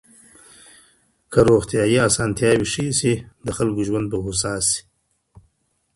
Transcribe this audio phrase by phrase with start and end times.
[1.31, 3.13] که روغتيايي اسانتياوي ښې سي
[3.45, 4.79] د خلګو ژوند به هوسا سي.